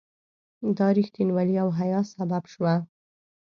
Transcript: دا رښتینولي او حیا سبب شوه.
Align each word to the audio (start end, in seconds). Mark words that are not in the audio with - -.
دا 0.77 0.87
رښتینولي 0.97 1.55
او 1.63 1.69
حیا 1.79 2.01
سبب 2.13 2.43
شوه. 2.53 2.73